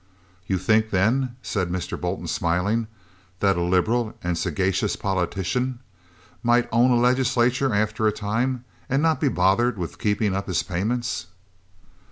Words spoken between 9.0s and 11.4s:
not be bothered with keeping up his payments?"